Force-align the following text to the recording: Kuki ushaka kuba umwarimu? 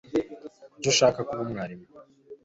Kuki 0.71 0.87
ushaka 0.93 1.19
kuba 1.27 1.41
umwarimu? 1.45 1.85